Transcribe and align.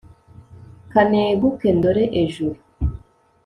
ka 0.91 1.01
neguke 1.09 1.67
ndore 1.77 2.03
ejuru 2.21 2.57